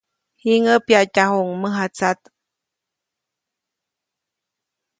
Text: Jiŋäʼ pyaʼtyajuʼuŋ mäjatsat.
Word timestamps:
Jiŋäʼ 0.41 0.79
pyaʼtyajuʼuŋ 0.87 1.51
mäjatsat. 1.61 2.19